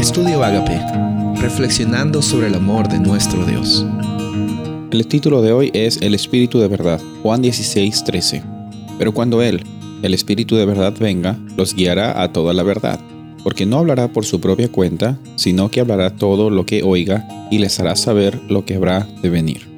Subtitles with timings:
[0.00, 0.80] Estudio Agape,
[1.42, 3.84] reflexionando sobre el amor de nuestro Dios.
[4.90, 8.42] El título de hoy es El Espíritu de Verdad, Juan 16, 13.
[8.98, 9.62] Pero cuando Él,
[10.02, 12.98] el Espíritu de Verdad, venga, los guiará a toda la verdad,
[13.44, 17.58] porque no hablará por su propia cuenta, sino que hablará todo lo que oiga y
[17.58, 19.68] les hará saber lo que habrá de venir.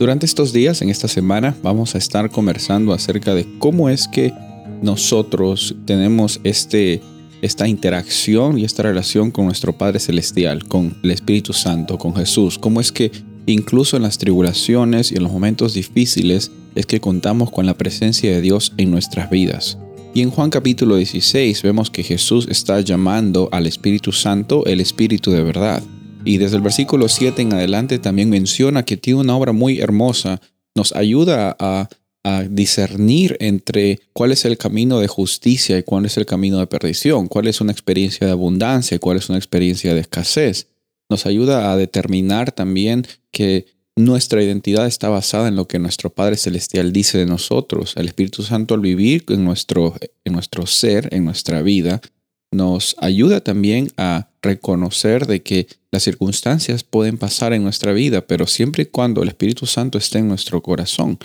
[0.00, 4.34] Durante estos días, en esta semana, vamos a estar conversando acerca de cómo es que
[4.82, 7.02] nosotros tenemos este,
[7.42, 12.58] esta interacción y esta relación con nuestro Padre Celestial, con el Espíritu Santo, con Jesús.
[12.58, 13.12] Cómo es que
[13.46, 18.30] incluso en las tribulaciones y en los momentos difíciles es que contamos con la presencia
[18.30, 19.78] de Dios en nuestras vidas.
[20.14, 25.30] Y en Juan capítulo 16 vemos que Jesús está llamando al Espíritu Santo el Espíritu
[25.30, 25.82] de verdad.
[26.24, 30.40] Y desde el versículo 7 en adelante también menciona que tiene una obra muy hermosa,
[30.74, 31.88] nos ayuda a,
[32.50, 37.26] discernir entre cuál es el camino de justicia y cuál es el camino de perdición,
[37.28, 40.68] cuál es una experiencia de abundancia y cuál es una experiencia de escasez.
[41.08, 43.66] Nos ayuda a determinar también que
[43.96, 47.94] nuestra identidad está basada en lo que nuestro Padre Celestial dice de nosotros.
[47.96, 49.94] El Espíritu Santo al vivir en nuestro,
[50.24, 52.00] en nuestro ser, en nuestra vida,
[52.52, 58.46] nos ayuda también a reconocer de que las circunstancias pueden pasar en nuestra vida, pero
[58.46, 61.18] siempre y cuando el Espíritu Santo esté en nuestro corazón,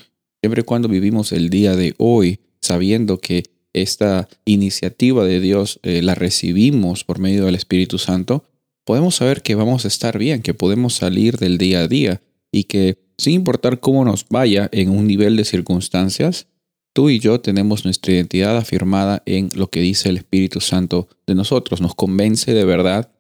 [0.44, 6.16] siempre cuando vivimos el día de hoy sabiendo que esta iniciativa de Dios eh, la
[6.16, 8.44] recibimos por medio del Espíritu Santo,
[8.84, 12.66] podemos saber que vamos a estar bien, que podemos salir del día a día y
[12.66, 16.48] que sin importar cómo nos vaya en un nivel de circunstancias,
[16.96, 21.34] Tú y yo tenemos nuestra identidad afirmada en lo que dice el Espíritu Santo de
[21.34, 21.82] nosotros.
[21.82, 23.12] Nos convence de verdad,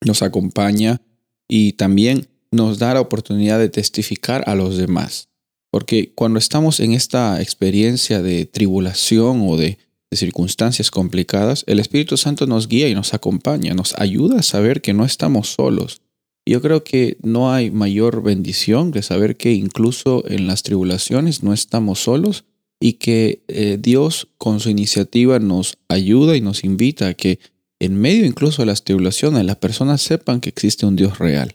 [0.00, 1.02] nos acompaña
[1.48, 5.28] y también nos da la oportunidad de testificar a los demás.
[5.70, 9.78] Porque cuando estamos en esta experiencia de tribulación o de,
[10.12, 14.94] circunstancias complicadas, el Espíritu Santo nos guía y nos acompaña, nos ayuda a saber que
[14.94, 16.00] no estamos solos.
[16.46, 21.52] Yo creo que no hay mayor bendición que saber que incluso en las tribulaciones no
[21.52, 22.44] estamos solos
[22.80, 27.38] y que eh, Dios con su iniciativa nos ayuda y nos invita a que
[27.80, 31.54] en medio incluso de las tribulaciones las personas sepan que existe un Dios real.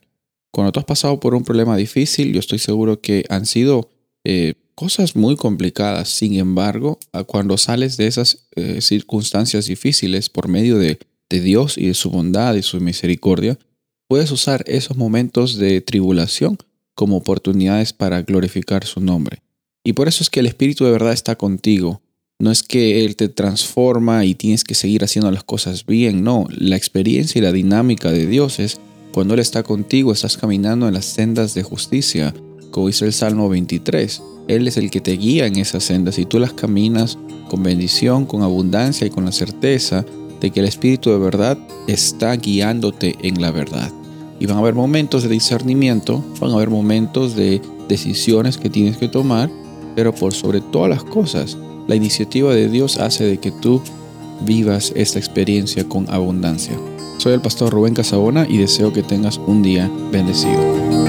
[0.51, 3.89] Cuando tú has pasado por un problema difícil, yo estoy seguro que han sido
[4.23, 6.09] eh, cosas muy complicadas.
[6.09, 10.99] Sin embargo, cuando sales de esas eh, circunstancias difíciles por medio de,
[11.29, 13.57] de Dios y de su bondad y su misericordia,
[14.07, 16.57] puedes usar esos momentos de tribulación
[16.95, 19.41] como oportunidades para glorificar su nombre.
[19.83, 22.01] Y por eso es que el Espíritu de verdad está contigo.
[22.39, 26.47] No es que Él te transforma y tienes que seguir haciendo las cosas bien, no.
[26.49, 28.79] La experiencia y la dinámica de Dios es
[29.11, 32.33] cuando Él está contigo, estás caminando en las sendas de justicia,
[32.71, 34.23] como dice el Salmo 23.
[34.47, 37.17] Él es el que te guía en esas sendas y tú las caminas
[37.49, 40.05] con bendición, con abundancia y con la certeza
[40.39, 43.91] de que el Espíritu de verdad está guiándote en la verdad.
[44.39, 48.97] Y van a haber momentos de discernimiento, van a haber momentos de decisiones que tienes
[48.97, 49.51] que tomar,
[49.95, 51.57] pero por sobre todas las cosas,
[51.88, 53.81] la iniciativa de Dios hace de que tú
[54.45, 56.79] vivas esta experiencia con abundancia.
[57.17, 61.00] Soy el pastor Rubén Casabona y deseo que tengas un día bendecido.